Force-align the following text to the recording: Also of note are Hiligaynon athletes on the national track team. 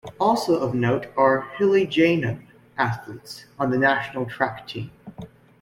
Also 0.19 0.55
of 0.59 0.73
note 0.73 1.09
are 1.15 1.41
Hiligaynon 1.59 2.47
athletes 2.75 3.45
on 3.59 3.69
the 3.69 3.77
national 3.77 4.25
track 4.25 4.67
team. 4.67 4.89